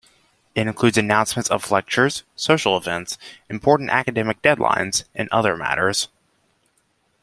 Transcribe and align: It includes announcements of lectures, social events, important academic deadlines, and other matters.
It 0.55 0.65
includes 0.65 0.97
announcements 0.97 1.47
of 1.51 1.69
lectures, 1.69 2.23
social 2.35 2.75
events, 2.75 3.19
important 3.49 3.91
academic 3.91 4.41
deadlines, 4.41 5.03
and 5.13 5.29
other 5.31 5.55
matters. 5.55 6.07